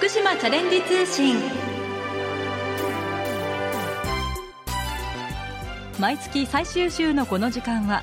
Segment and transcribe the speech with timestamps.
[0.00, 1.36] 福島チャレンジ通信。
[5.98, 8.02] 毎月最終週のこの時間は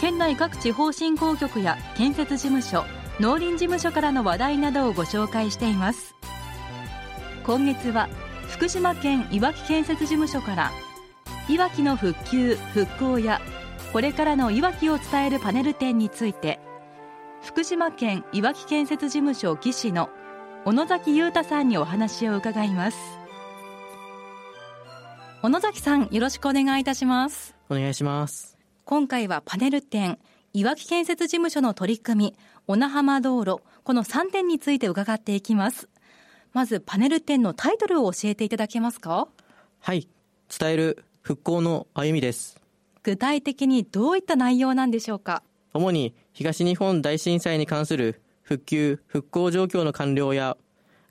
[0.00, 2.86] 県内各地方振興局や建設事務所
[3.20, 6.14] 農林事務所からの話題などをご紹介しています。
[7.44, 8.08] 今月は
[8.48, 10.72] 福島県いわき建設事務所から
[11.50, 13.42] いわきの復旧復興や
[13.92, 16.58] これからのいわきを伝えるパネル展について
[17.42, 20.08] 福島県いわき建設事務所技師の
[20.66, 22.96] 小野崎裕太さんにお話を伺います。
[25.42, 27.54] 小野崎さんよろしくお願いいたします。
[27.68, 28.56] お願いします。
[28.86, 30.18] 今回はパネル展
[30.54, 35.90] いわき建設事務所の取り組み小名浜道路この3点について伺っていきます。
[36.54, 39.28] まずパネル展のタイトルを教えていただけますか？
[39.80, 40.08] はい。
[40.48, 42.58] 伝える復興の歩みです。
[43.02, 45.42] 具体的にどういった内容なんでしょうか？
[45.74, 50.56] 主に東日本大震災に関する復旧・復興状況の完了や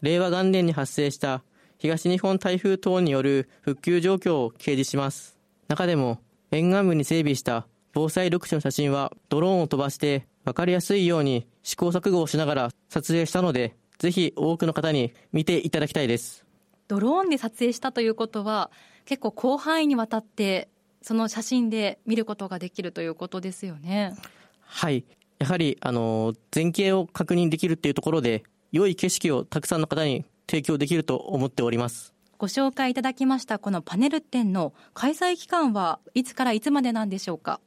[0.01, 1.43] 令和元年に発生した
[1.79, 5.37] 東日本台風等による復旧状況を掲示します。
[5.67, 6.19] 中でも
[6.51, 16.45] 沿岸部に整備した防災緑地の写真はドローンを飛ばして分かりやすいように試行錯誤をしながら撮影したのでぜひ多くの方に見ていただきたいです。
[16.87, 18.69] ドローンで撮影したということは
[19.05, 20.69] 結構広範囲にわたって
[21.01, 24.13] その写真で見ることができるということですよね。
[24.61, 25.05] はい
[25.43, 32.13] やはりあの前景を確認できるっていうところで良い景色をたくさんの方に提供できると思っております。
[32.37, 37.59] ご紹介いただきましたこのパネル展の開催期間はいつからいつまでなんでしょうか？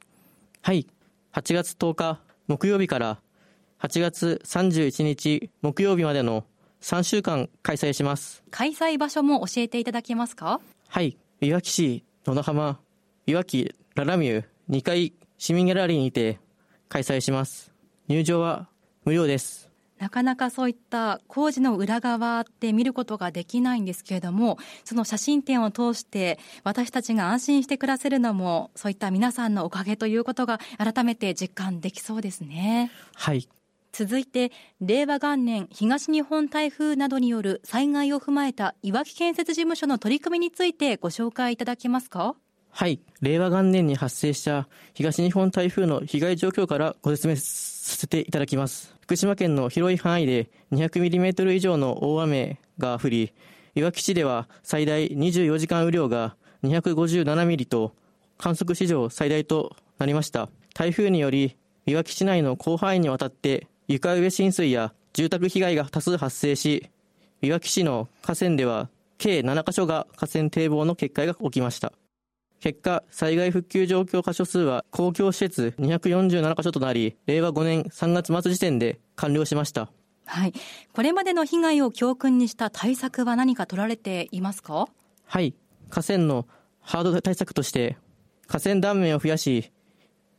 [0.63, 0.87] はい。
[1.33, 3.19] 8月10日木曜日から
[3.79, 6.45] 8月31日木曜日までの
[6.81, 8.41] 3週間開催します。
[8.49, 10.61] 開催場所も教えていただけますか？
[10.87, 11.15] はい。
[11.41, 12.79] いわき市野々浜
[13.27, 16.39] いわきララミュー2階市民ギャラリーにて
[16.89, 17.71] 開催します
[18.07, 18.67] 入場は
[19.05, 19.67] 無料です
[19.99, 32.91] なかなかそういった工事の裏側って見ることができないんですけれども、その写真展を通して私たちが安心して暮らせるのも、そういった皆さんのおかげということが改めて実感できそうですね。
[33.15, 33.49] はい。
[33.91, 34.51] 続いて、
[34.81, 42.35] 令和元年東日本台風などによる災害を踏まえたいわき建設事務所の取り組みについてご紹介いただけますか？
[42.79, 42.99] はい。
[43.21, 48.95] 令和元年に発生した東日本台風の被害状況からご説明させていただきます。
[49.01, 53.33] 福島県の広い範囲で 200mm 以上の大雨が降り、
[53.73, 57.95] いわき市では最大24時間雨量が257ミリと
[58.37, 60.47] 観測史上最大となりました。
[60.75, 66.91] 台風により、いわき市内の広範囲にわたって床上浸水や住宅被害が多数発生し、
[67.41, 71.91] いわき市の河川では計7カ所が河川堤防の決壊が起きました。
[72.59, 79.89] 結果、災害復旧状況箇所数は公共施設247箇所となり、令和5年3月末時点で完了しました。
[80.25, 80.53] はい。
[80.93, 84.87] これまでの被害を教訓にした対策は何か取られていますか？
[85.25, 85.53] はい。
[85.89, 86.47] 河川の
[86.81, 87.95] ハード対策として、
[88.47, 89.71] 河川断面を増やし、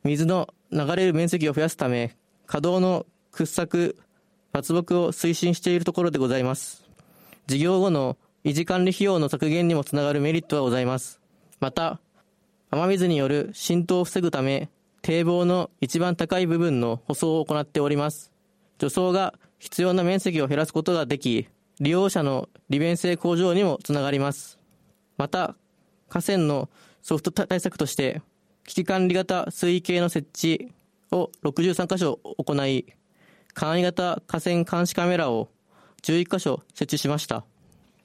[0.04, 3.96] 水の流れる面積を増やすため、稼働の掘削、
[4.52, 6.84] 伐木を推進しているところでございます。
[7.46, 11.20] 事業後の維持管理費用の削減にもつながるメリットはございます。
[11.60, 12.00] また、
[12.70, 14.68] 雨水による浸透を防ぐため、
[15.00, 18.30] 堤防の一番高い部分の舗装を行っております。
[18.78, 21.48] 除草が必要な面積を減らすことができ、
[21.80, 24.58] 利用者の利便性向上にもつながります。
[25.16, 25.56] また、
[26.08, 26.68] 河川の
[27.02, 28.20] ソフト対策として、
[28.66, 30.72] 危機管理型水位計の設置
[31.10, 32.86] を63箇所行い、
[33.54, 35.48] 簡易型河川監視カメラを
[36.02, 37.44] 11箇所設置しました。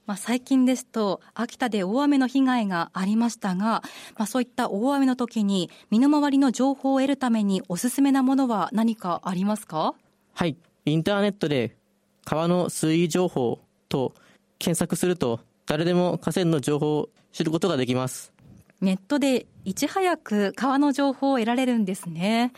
[0.06, 3.84] まあ、最近ですと、秋田で大雨の被害がありましたが、
[4.18, 9.96] まあ、そういった大雨の時に、身の回りの情報を得るために、おすすめなものは何かありますか？
[10.34, 10.58] はい。
[10.86, 11.78] インターネットで、
[12.26, 14.14] 川の水位情報と
[14.60, 18.34] 検索すると、誰でも河川の情報を知ることができます。
[18.82, 22.52] ネットでいち早く川の情報を得られるんですね。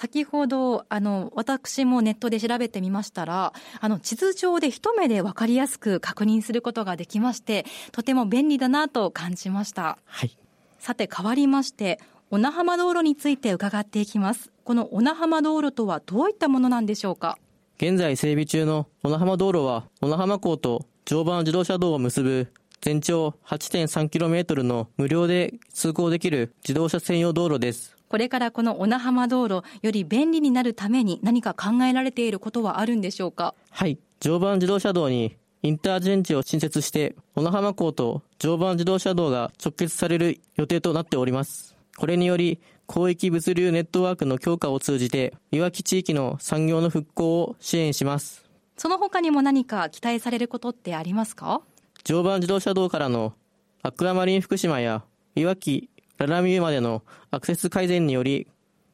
[0.00, 9.98] 先ほど、あの、私もネットで調べてみましたら、あの、地図上で一目で分かりやすく確認することができまして、とても便利だなと感じました。
[10.04, 10.38] はい。
[10.78, 11.98] さて、変わりまして、
[12.30, 14.52] 小名浜道路について伺っていきます。
[14.62, 17.36] この小名浜道路とはどういったものなんでしょうか？
[17.78, 27.97] 現在整備中の小名浜道路は、小名浜港と常磐自動車道を結ぶ全長 8.3km の無料で通行できる自動車専用道路です。
[28.08, 33.54] これからこの小名浜道路、より便利になるために何か考えられていることはあるんでしょうか？
[33.70, 33.98] はい。
[34.20, 41.76] 常磐自動車道にインターチェンジを新設して、小名浜港と常磐自動車道が直結される予定となっております。
[41.96, 48.44] これにより、広域物流ネットワークの強化を通じて、いわき地域の産業の復興を支援します。
[48.76, 51.60] その他にも何か期待されることってありますか？
[52.04, 53.34] 常磐自動車道からの
[53.82, 58.48] アクアマリン福島やいわきララミューまでのアクセス改善により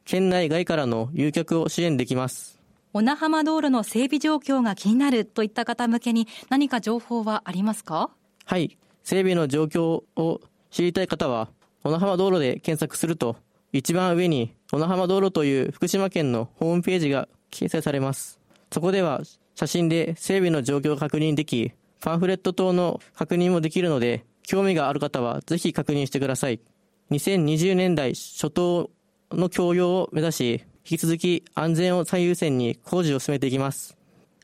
[0.04, 2.60] 県内外からの誘客を支援できます。
[2.92, 8.10] 小名浜道路の整備状況が気になるといった方向けに何か情報はありますか？
[8.44, 8.76] はい。
[9.02, 10.40] 整備の状況を
[10.70, 11.48] 知りたい方は
[11.82, 13.36] 小名浜道路で検索すると
[13.72, 18.38] 一番上に小名浜道路という福島県のホームページが掲載されます。
[18.70, 19.22] そこでは
[19.54, 26.60] 写真で整備の状況を確認できパンフレット等の確認もできるので興味がある方はぜひ確認してください
[27.10, 28.90] 2020年代初頭
[29.30, 33.96] の供用を目指し引き続き安全を最優先に工事を進めていきます。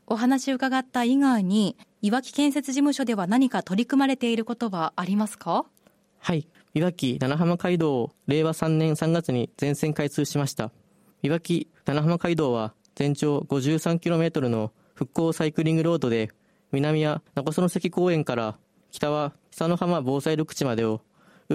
[0.07, 5.65] お話を伺った以外にいわき建設事務所では何か取り組まれていることはありますか？
[6.19, 6.47] はい。
[6.73, 10.71] いわき七浜街道を令和3年3月に全線開通しました。
[11.21, 16.29] いわき七浜街道は全長 53km の復興サイクリングロードで
[16.71, 18.57] 南は中曽関公園から
[18.91, 21.01] 北は久の浜防災緑地までを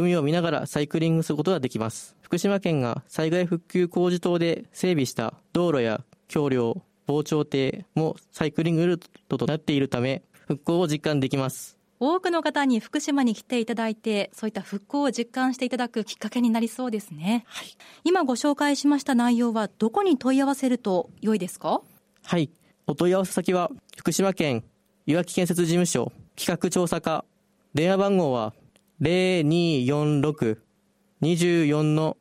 [0.01, 2.17] 海を見ながらサイクリングすることができます。
[2.23, 11.77] 福島県が災害復旧工事等で整備した道路や橋梁防潮堤もサイクリングルートとなっているため復興を実感できます。
[11.99, 17.69] 多くの方に福島に来ていただいてそういった復興を実感していただくきっかけになりそうですね、はい、
[18.05, 21.81] 今ご紹介しました内容はどこに問い合わせると良いですか？
[22.23, 22.51] はい。
[22.87, 24.63] お問い合わせ先は福島県
[25.07, 27.25] いわき建設事務所企画調査課。
[27.73, 28.53] 電話番号は
[29.01, 32.17] 0246-24の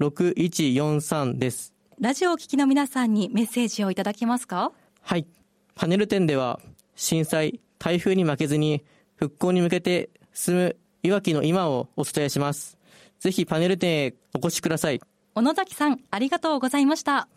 [0.00, 1.72] 6143です。
[2.00, 4.72] ラジオを聴きの皆さんにメッセージをいただけますか？
[5.02, 5.26] はい。
[5.74, 6.60] パネル展では
[6.96, 8.82] 震災、台風に負けずに
[9.14, 12.78] 復興に向けて進むいわきの今をお伝えします。
[13.18, 15.00] ぜひパネル展へお越しください。
[15.34, 17.18] 小野崎さん、ありがとうございました。
[17.18, 17.28] あ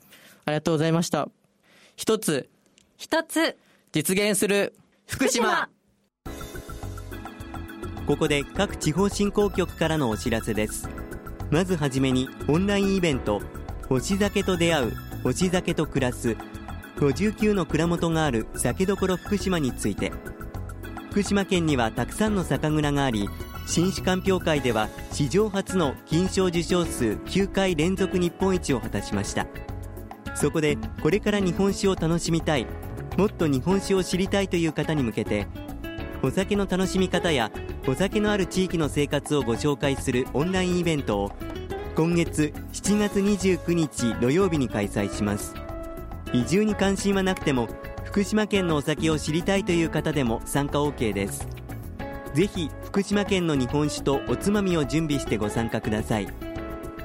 [0.47, 1.29] りがとうございました。
[1.95, 2.49] 一つ、
[2.97, 3.57] 一つ、
[3.91, 4.73] 実現する
[5.05, 5.69] 福島
[8.05, 10.89] ここで各地方振興局からのお知らせです。
[11.51, 13.41] まずはじめにオンラインイベント
[13.87, 16.35] 星酒と出会う星酒と暮らす
[16.97, 20.11] 59の蔵元がある酒どころ福島について。
[21.11, 23.29] 福島県にはたくさんの酒蔵があり
[23.67, 29.45] 新酒鑑評会では史上初の金賞受賞数9回連続日本一を果たしました。
[30.33, 32.65] そこでこれから日本酒を楽しみたい
[33.15, 35.45] もっと日本酒を知りたいという方に向けて
[36.23, 37.51] お酒の楽しみ方や
[37.85, 41.31] お酒のある地域の生活をご紹介するオンラインイベントを
[41.95, 45.53] 今月7月29日土曜日に開催します。
[46.31, 47.67] 移住に関心はなくても
[48.05, 51.45] 福島県のお酒を知りたいという方でも参加 OK です。
[52.33, 56.27] ぜひ福島県の日本酒とおつまみを準備してご参加ください。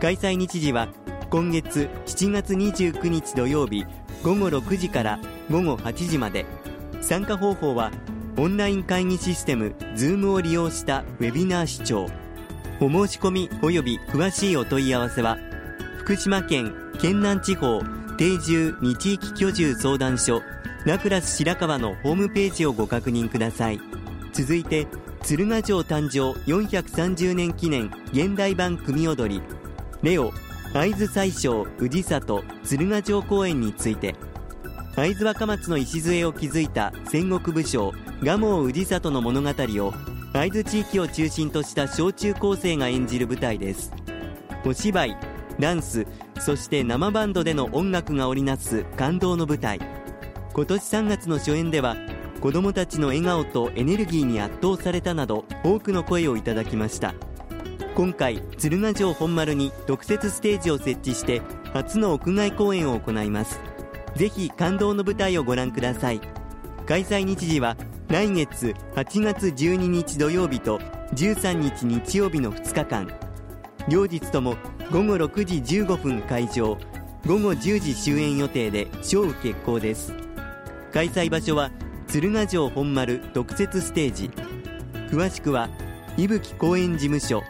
[0.00, 0.88] 開催日時は
[1.28, 3.84] 今月7月29日土曜日
[4.22, 5.18] 午後6時から
[5.50, 6.46] 午後8時まで。
[7.00, 7.90] 参加方法は
[8.38, 12.06] オンライン会議システム Zoom を利用したウェビナー視聴
[12.80, 15.38] お申し込み及び詳しいお問い合わせは
[15.96, 17.82] 福島県県南地方
[18.16, 20.40] 定住二地域居住相談所
[20.86, 23.80] ラクラス白川のホームページをご確認ください。
[24.32, 24.86] 続いて
[25.22, 29.42] 鶴ヶ城誕生430年記念現代版組踊り。
[30.02, 30.32] レオ
[30.72, 34.14] 会津宰相氏里鶴ヶ城公園について。
[34.94, 39.94] 会津若松の礎を築いた戦国武将蒲生氏里の物語を
[40.32, 43.92] 会津地域を中心とした小中高生が演じる舞台です。
[44.66, 45.16] お芝居
[45.60, 46.04] ダンス
[46.40, 49.78] そして生バンドでの音楽が織りなす感動の舞台。
[50.52, 51.96] 今年3月の初演では
[52.40, 57.14] 子どもたちの笑顔とエネルギーに圧倒されたなど多くの声をいただきました。
[57.94, 61.40] 今回鶴ヶ城本丸に特設ステージを設置して
[61.72, 63.60] 初の屋外公演を行います。
[64.16, 66.20] ぜひ感動の舞台をご覧ください。
[66.86, 67.76] 開催日時は
[68.08, 70.78] 来月8月12日土曜日と
[71.14, 73.06] 13日日曜日の2日間。
[73.86, 74.56] 両日とも
[74.90, 76.78] 午後6時15分会場。
[77.26, 80.14] 午後10時終演予定で小雨決行です。
[80.90, 81.70] 開催場所は
[82.06, 84.30] 鶴ヶ城本丸特設ステージ。
[85.10, 85.68] 詳しくは
[86.16, 87.42] 伊吹公園事務所。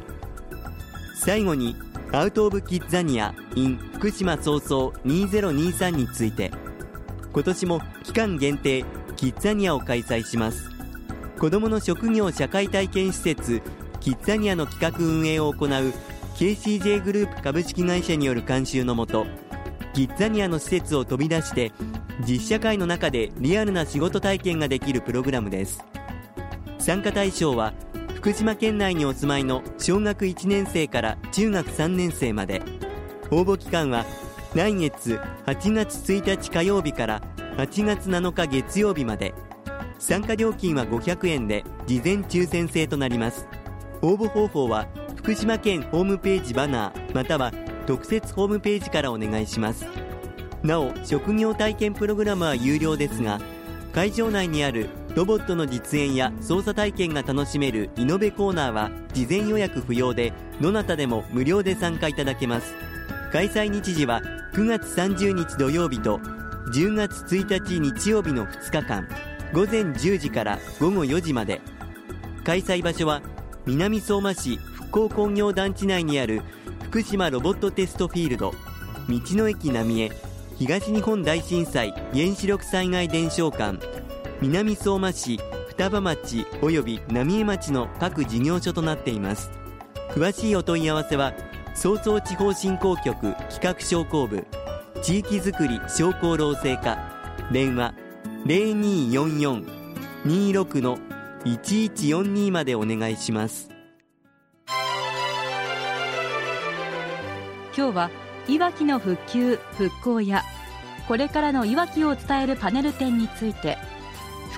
[1.15, 1.77] 最後に
[2.13, 6.53] アウト・オブ・キッザニア in 福島早々2023について。
[7.35, 8.85] 今年も期間限定
[9.17, 10.71] キッザニアを開催します。
[11.37, 13.61] 子どもの職業社会体験施設
[13.99, 15.69] キッザニアの企画運営を行う
[16.37, 19.27] KCJ グループ株式会社による監修のもと
[19.95, 21.73] キッザニアの施設を飛び出して
[22.25, 25.85] 実社会の中でリアルな仕事体験ができるプログラムです。
[26.79, 27.75] 参加対象は
[28.25, 32.63] 福島県内にお住まいの小学1年生から中学3年生まで。
[33.31, 34.07] 応募期間は
[34.55, 37.23] 来月8月1日火曜日から
[37.59, 39.35] 8月7日月曜日まで。
[39.99, 43.47] 参加料金は500円で事前抽選制となります。
[44.01, 47.53] 応募方法は福島県ホームページバナーまたは
[47.87, 49.85] 特設ホームページからお願いします。
[50.63, 53.39] なお職業体験プログラムは有料ですが
[53.93, 62.75] 会場内にあるロボットの実演や操作体験が楽しめるイノベコーナーは事前予約不要でどなたでも無料で参加いただけます。
[63.33, 64.23] 開催日時は
[64.55, 66.19] 9月30日土曜日と
[66.73, 69.09] 10月1日日曜日の2日間
[69.53, 71.61] 午前10時から午後4時まで。
[72.43, 73.23] 開催場所は
[73.67, 76.43] 南相馬市復興工業団地内にある
[76.91, 78.57] 福島ロボットテストフィールド道
[79.09, 80.11] の駅浪江
[80.59, 83.94] 東日本大震災原子力災害伝承館。
[84.41, 85.39] 南相馬市
[85.69, 89.51] 双葉町及び浪江町の各事業所となっています。
[90.11, 91.33] 詳しいお問い合わせは
[91.75, 94.47] 早々地方振興局企画商工部
[95.03, 96.99] 地域づくり商工労政課
[97.53, 97.95] 電話
[98.47, 100.99] 0244-26の
[101.45, 103.71] 1142までお願いします。
[107.77, 108.11] 今日は
[108.47, 110.43] いわきの復旧復興や
[111.09, 113.79] これからのいわきを伝えるパネル展について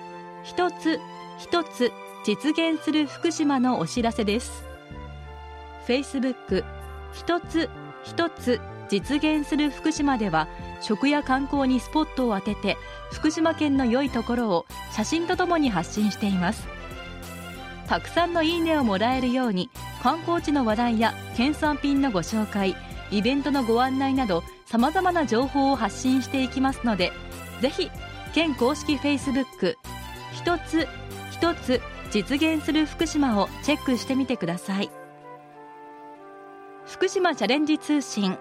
[0.43, 0.99] 一つ
[1.37, 1.91] 一つ
[2.25, 4.65] 実現する福島のお知らせです。
[5.85, 6.63] フェイスブック
[7.13, 7.69] 一つ
[8.03, 10.47] 一つ実現する福島では
[10.81, 12.77] 食や観光にスポットを当てて
[13.11, 16.67] 福島県の良いところを写真とともに発信しています。
[17.87, 19.69] たくさんのいいねをもらえるように
[20.03, 22.75] 観光地の話題や県産品のご紹介
[23.11, 27.13] イベントのご案内などさまざまな情報を発信していきますので
[27.61, 27.89] ぜひ
[28.33, 29.75] 県公式 Facebook
[30.33, 30.87] 一つ
[31.31, 31.81] 一つ
[32.11, 34.89] 実現する福島をチェックしてみてください。
[36.85, 38.37] 福島チャレンジ通信。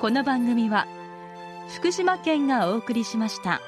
[0.00, 0.86] この番組は
[1.68, 3.60] 福島県がお送りしました。